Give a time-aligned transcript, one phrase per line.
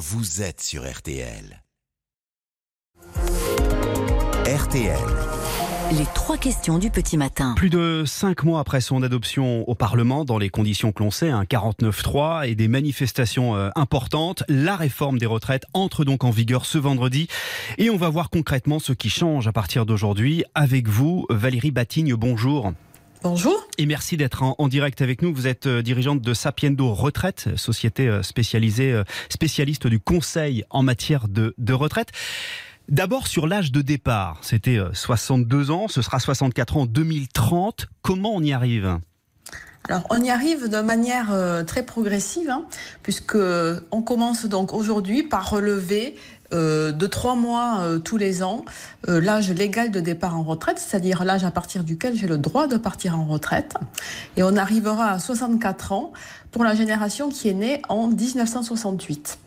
[0.00, 1.62] vous êtes sur RTL.
[4.46, 4.98] RTL.
[5.92, 7.52] Les trois questions du petit matin.
[7.54, 11.28] Plus de cinq mois après son adoption au Parlement, dans les conditions que l'on sait,
[11.28, 16.64] un 49-3 et des manifestations euh, importantes, la réforme des retraites entre donc en vigueur
[16.64, 17.28] ce vendredi.
[17.76, 20.44] Et on va voir concrètement ce qui change à partir d'aujourd'hui.
[20.54, 22.72] Avec vous, Valérie Batigne, bonjour.
[23.22, 23.68] Bonjour.
[23.76, 25.34] Et merci d'être en, direct avec nous.
[25.34, 31.28] Vous êtes euh, dirigeante de Sapiendo Retraite, société euh, spécialisée, spécialiste du conseil en matière
[31.28, 32.12] de, de retraite.
[32.90, 37.86] D'abord sur l'âge de départ, c'était 62 euh, ans, ce sera 64 ans en 2030.
[38.02, 38.98] Comment on y arrive?
[39.88, 42.64] Alors, on y arrive de manière euh, très progressive, hein,
[43.04, 46.16] puisque on commence donc aujourd'hui par relever
[46.52, 48.64] euh, de trois mois tous les ans
[49.06, 52.76] l'âge légal de départ en retraite, c'est-à-dire l'âge à partir duquel j'ai le droit de
[52.76, 53.74] partir en retraite.
[54.36, 56.12] Et on arrivera à 64 ans
[56.50, 59.38] pour la génération qui est née en 1968.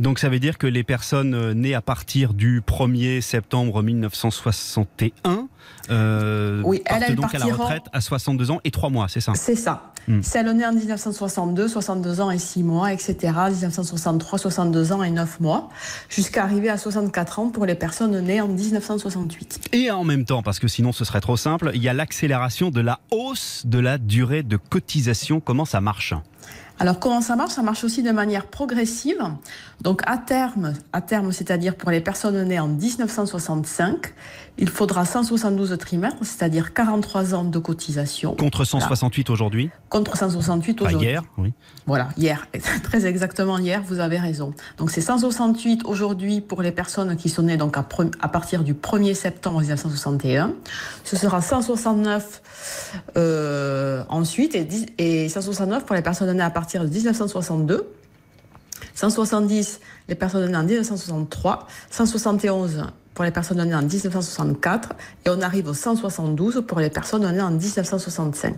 [0.00, 5.48] Donc ça veut dire que les personnes euh, nées à partir du 1er septembre 1961
[5.90, 9.32] euh, oui, partent donc à la retraite à 62 ans et 3 mois, c'est ça?
[9.34, 9.92] C'est ça.
[10.22, 13.32] Celle née en 1962, 62 ans et 6 mois, etc.
[13.50, 15.68] 1963, 62 ans et 9 mois,
[16.08, 19.68] jusqu'à arriver à 64 ans pour les personnes nées en 1968.
[19.72, 22.70] Et en même temps, parce que sinon ce serait trop simple, il y a l'accélération
[22.70, 25.40] de la hausse de la durée de cotisation.
[25.40, 26.14] Comment ça marche?
[26.78, 27.52] Alors comment ça marche?
[27.52, 29.22] Ça marche aussi de manière progressive.
[29.82, 34.12] Donc à terme, à terme, c'est-à-dire pour les personnes nées en 1965,
[34.58, 35.04] il faudra
[35.52, 38.34] 172 trimestres, c'est-à-dire 43 ans de cotisation.
[38.34, 41.08] Contre 168 aujourd'hui Contre 168 aujourd'hui.
[41.08, 41.52] hier, oui.
[41.86, 42.46] Voilà, hier,
[42.82, 44.54] très exactement hier, vous avez raison.
[44.78, 47.86] Donc c'est 168 aujourd'hui pour les personnes qui sont nées donc à,
[48.20, 50.52] à, partir du 1er septembre 1961.
[51.04, 52.42] Ce sera 169
[53.16, 54.66] euh, ensuite et,
[54.98, 57.88] et 169 pour les personnes nées à partir de 1962.
[58.94, 64.90] 170 les personnes nées en 1963, 171 pour les personnes nées en 1964
[65.26, 68.54] et on arrive au 172 pour les personnes nées en 1965.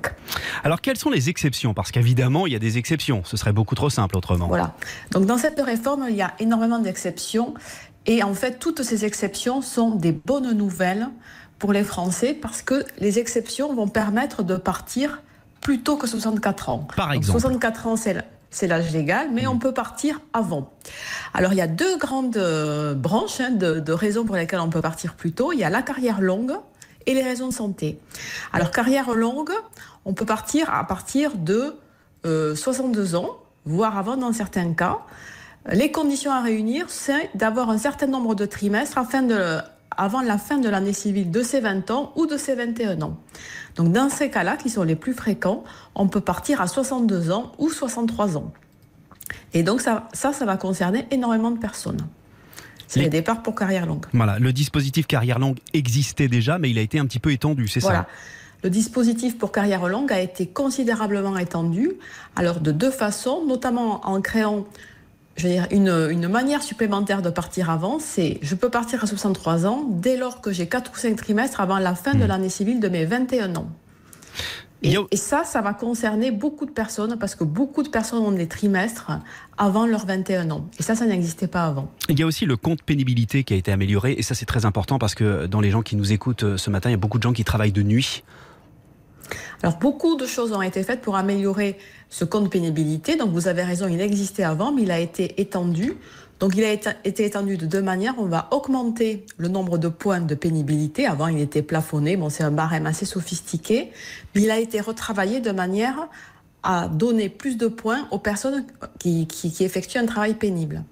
[0.63, 1.75] Alors quelles sont les exceptions?
[1.75, 3.23] Parce qu'évidemment, il y a des exceptions.
[3.25, 4.47] Ce serait beaucoup trop simple autrement.
[4.47, 4.75] Voilà.
[5.11, 7.55] Donc dans cette réforme, il y a énormément d'exceptions
[8.07, 11.09] et en fait, toutes ces exceptions sont des bonnes nouvelles
[11.59, 15.23] pour les Français parce que les exceptions vont permettre de partir
[15.61, 16.87] plus tôt que 64 ans.
[16.97, 17.41] Par exemple.
[17.41, 18.23] 64 ans, c'est
[18.55, 20.71] c'est l'âge légal, mais on peut partir avant.
[21.35, 24.81] Alors il y a deux grandes euh, branches hein, de, raisons pour lesquelles on peut
[24.81, 25.53] partir plus tôt.
[25.53, 26.53] Il y a la carrière longue
[27.07, 27.99] et les raisons de santé.
[28.53, 29.51] Alors carrière longue,
[30.05, 31.75] on peut partir à partir de
[32.23, 33.31] 62 euh, ans,
[33.67, 35.01] voire avant dans certains cas.
[35.73, 39.59] Les conditions à réunir, c'est d'avoir un certain nombre de trimestres afin de,
[39.97, 43.17] avant la fin de l'année civile de ses 20 ans ou de ses 21 ans.
[43.77, 45.65] Donc dans ces cas-là, qui sont les plus fréquents,
[45.95, 48.53] on peut partir à 62 ans ou 63 ans.
[49.53, 52.07] Et donc ça, ça, ça va concerner énormément de personnes.
[52.87, 53.09] C'est les...
[53.09, 54.05] départs pour carrière longue.
[54.13, 57.67] Voilà, le dispositif carrière longue existait déjà, mais il a été un petit peu étendu,
[57.69, 58.07] c'est ça
[58.65, 61.93] le dispositif pour carrière longue a été considérablement étendu,
[62.35, 64.65] alors de deux façons, notamment en créant
[65.37, 69.07] je veux dire, une, une, manière supplémentaire de partir avant, c'est je peux partir à
[69.07, 72.29] 63 ans dès lors que j'ai 4 ou 5 trimestres avant la fin de hmm.
[72.29, 73.69] l'année civile de mes 21 ans.
[74.83, 78.33] Et, et, ça, ça va concerner beaucoup de personnes parce que beaucoup de personnes ont
[78.33, 79.11] des trimestres
[79.57, 80.69] avant leurs 21 ans.
[80.79, 81.91] Et ça, ça n'existait pas avant.
[82.11, 84.15] Il y a aussi le compte pénibilité qui a été amélioré.
[84.19, 86.69] Et ça, c'est très important parce que dans les gens qui nous écoutent euh, ce
[86.69, 88.25] matin, il y a beaucoup de gens qui travaillent de nuit.
[89.65, 91.79] Alors beaucoup de choses ont été faites pour améliorer
[92.11, 93.17] ce compte pénibilité.
[93.17, 95.95] Donc vous avez raison, il existait avant, mais il a été étendu.
[96.39, 98.13] Donc il a été étendu de deux manières.
[98.19, 101.07] On va augmenter le nombre de points de pénibilité.
[101.07, 102.19] Avant, il était plafonné.
[102.19, 103.91] Bon, c'est un barème assez sophistiqué.
[104.35, 106.09] Mais il a été retravaillé de manière
[106.63, 108.67] à donner plus de points aux personnes
[108.99, 109.27] qui,
[109.61, 110.85] effectuent un travail pénible.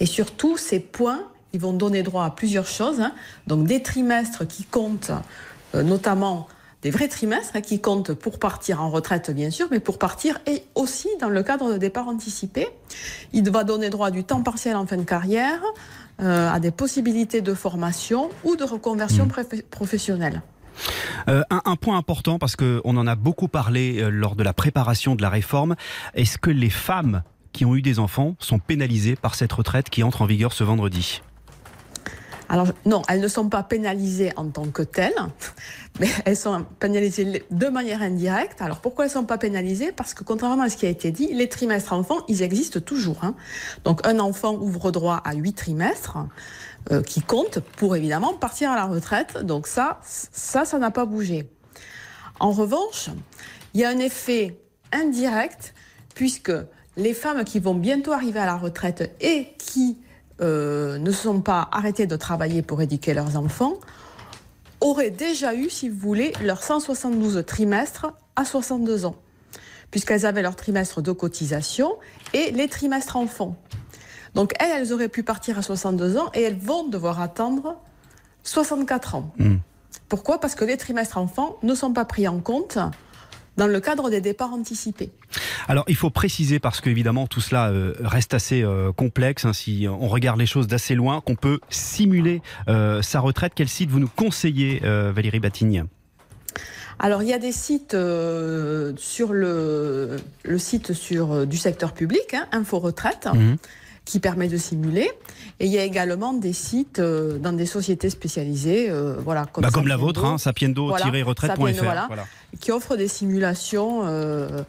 [0.00, 3.02] Et surtout, ces points, ils vont donner droit à plusieurs choses.
[3.02, 3.12] Hein.
[3.46, 5.12] Donc des trimestres qui comptent
[5.74, 6.48] euh, notamment
[6.82, 10.38] des vrais trimestres hein, qui comptent pour partir en retraite, bien sûr, mais pour partir
[10.46, 12.68] et aussi dans le cadre de départ anticipé.
[13.32, 15.60] Il va donner droit à du temps partiel en fin de carrière,
[16.20, 19.62] euh, à des possibilités de formation ou de reconversion mmh.
[19.70, 20.42] professionnelle.
[21.28, 25.16] Euh, un, point important, parce qu'on en a beaucoup parlé euh, lors de la préparation
[25.16, 25.74] de la réforme,
[26.14, 27.22] est-ce que les femmes
[27.52, 30.62] qui ont eu des enfants sont pénalisées par cette retraite qui entre en vigueur ce
[30.64, 31.22] vendredi?
[32.48, 35.14] Alors non, elles ne sont pas pénalisées en tant que telles,
[36.00, 38.62] mais elles sont pénalisées de manière indirecte.
[38.62, 39.92] Alors pourquoi elles ne sont pas pénalisées?
[39.92, 43.18] Parce que contrairement à ce qui a été dit, les trimestres enfants, ils existent toujours.
[43.22, 43.34] Hein.
[43.84, 46.18] Donc un enfant ouvre droit à huit trimestres
[46.90, 49.38] euh, qui comptent pour évidemment partir à la retraite.
[49.38, 51.50] Donc ça, ça, ça n'a pas bougé.
[52.40, 53.10] En revanche,
[53.74, 54.58] il y a un effet
[54.92, 55.74] indirect
[56.14, 56.52] puisque
[56.96, 59.98] les femmes qui vont bientôt arriver à la retraite et qui
[60.40, 63.78] euh, ne sont pas arrêtées de travailler pour éduquer leurs enfants
[64.80, 69.16] auraient déjà eu, si vous voulez, leurs 172 trimestres à 62 ans,
[69.90, 71.96] puisqu'elles avaient leur trimestre de cotisation
[72.32, 73.56] et les trimestres enfants.
[74.34, 77.80] Donc elles, elles auraient pu partir à 62 ans et elles vont devoir attendre
[78.44, 79.32] 64 ans.
[79.38, 79.56] Hmm.
[80.08, 80.38] Pourquoi?
[80.40, 82.78] Parce que les trimestres enfants ne sont pas pris en compte
[83.58, 85.10] dans le cadre des départs anticipés.
[85.66, 89.86] Alors il faut préciser, parce qu'évidemment tout cela euh, reste assez euh, complexe, hein, si
[89.88, 93.52] on regarde les choses d'assez loin, qu'on peut simuler euh, sa retraite.
[93.54, 95.84] Quel site vous nous conseillez, Valérie Batigne
[97.00, 102.48] alors il y a des sites sur le, le, site sur, du secteur public, hein,
[102.50, 103.28] Info Retraite.
[103.32, 103.56] Mhm
[104.08, 105.10] qui permet de simuler.
[105.60, 109.62] Et il y a également des sites euh, dans des sociétés spécialisées, euh, voilà, comme,
[109.62, 112.08] bah, comme la vôtre, hein, sapiendo-retraite.fr, voilà,
[112.58, 114.62] qui offre des simulations, euh,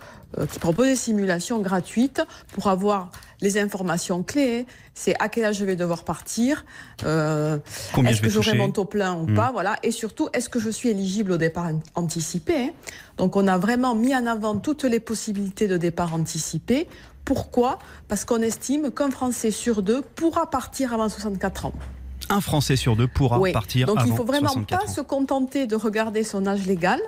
[0.52, 2.22] qui propose des simulations gratuites
[2.54, 3.12] pour avoir
[3.42, 4.66] les informations clés.
[4.94, 6.66] C'est à quel âge je vais devoir partir,
[7.00, 9.34] est-ce que j'aurai mon taux plein ou hmm.
[9.34, 12.74] pas, voilà, et surtout est-ce que je suis éligible au départ anticipé.
[13.18, 16.88] Donc on a vraiment mis en avant toutes les possibilités de départ anticipé
[17.30, 17.78] pourquoi?
[18.08, 21.74] Parce qu'on estime qu'un Français sur deux pourra partir avant 64 ans.
[22.28, 24.04] Un Français sur deux pourra partir avant 64 ans.
[24.04, 27.00] Donc il ne faut vraiment pas se contenter de regarder son âge légal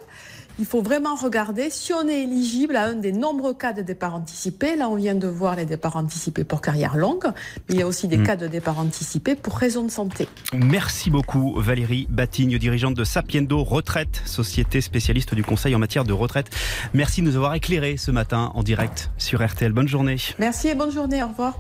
[0.61, 4.13] il faut vraiment regarder si on est éligible à un des nombreux cas de départ
[4.13, 4.75] anticipé.
[4.75, 7.25] Là, on vient de voir les départs anticipés pour carrière longue,
[7.67, 8.23] mais il y a aussi des mm.
[8.23, 10.27] cas de départ anticipé pour raison de santé.
[10.53, 16.13] Merci beaucoup Valérie Batigne, dirigeante de Sapiendo Retraite, société spécialiste du conseil en matière de
[16.13, 16.51] retraite.
[16.93, 19.73] Merci de nous avoir éclairé ce matin en direct sur RTL.
[19.73, 20.17] Bonne journée.
[20.37, 21.23] Merci et bonne journée.
[21.23, 21.57] Au revoir.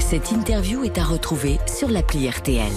[0.00, 2.72] Cette interview est à retrouver sur l'appli RTL.